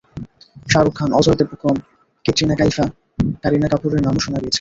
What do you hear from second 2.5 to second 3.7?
কাইফা, কারিনা